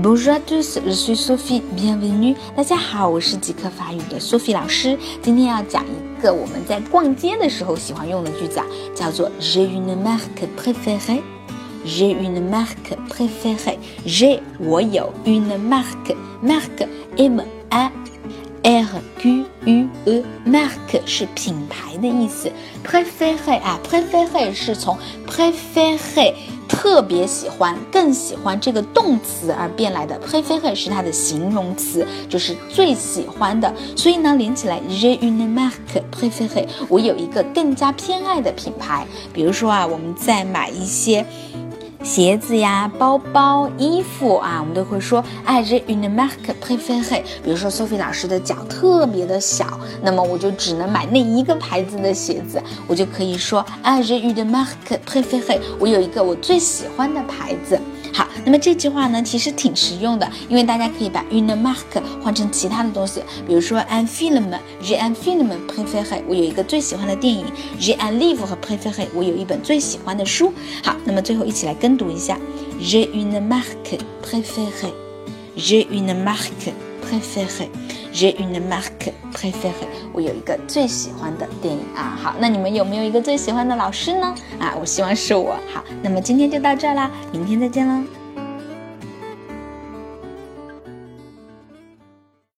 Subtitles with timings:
[0.00, 2.34] Bonjour à tous, je suis Sophie, bienvenue.
[2.56, 4.98] 大家好，我是即刻法语的 Sophie 老师。
[5.20, 11.20] 今天要讲一个我们在逛街的时候喜欢用的句子啊，叫做 J'ai une marque préférée.
[11.84, 13.78] J'ai une marque préférée.
[14.06, 17.57] J'ai 我有 une marque, marque M A R Q
[20.46, 22.50] Mark 是品牌的意思。
[22.84, 24.96] préférée 啊，préférée 是从
[25.26, 26.34] préférée。
[26.68, 33.72] 特别喜欢，更喜欢这个动词而变来的，préféré 是它的形容词，就是最喜欢的。
[33.96, 39.06] 所以呢，连起来，j'ai une marque préférée，我有一个更加偏爱的品牌。
[39.32, 41.24] 比如说啊，我们在买一些。
[42.08, 47.22] 鞋子呀，包包、衣服啊，我们都会说，哎，j'ai une marque préférée。
[47.44, 55.60] 比如说，Sophie 老师的脚特别的小，那么我就只能买那一个牌子的鞋子，我就可以说，哎，j'ai une marque préférée。
[55.78, 57.78] 我有一个我最喜欢的牌子。
[58.10, 67.44] 好，那么这句话呢，其实挺实用的，因为大家可以把 une marque 换成其他的东西，比如说 un film，j'ai un film préféré，我有一个最喜欢的电影
[67.78, 70.50] ；j'ai un livre préféré，我有一本最喜欢的书。
[70.82, 72.38] 好，那么最后一起来跟读一下
[72.80, 82.16] ：j'ai une marque préférée，j'ai une marque préférée，j'ai une marque préférée，我有一个最喜欢的电影啊。
[82.22, 84.34] 好，那你们有没有一个最喜欢的老师呢？
[84.60, 85.56] 啊，我希望是我。
[85.74, 88.04] 好，那么今天就到这儿啦，明天再见喽。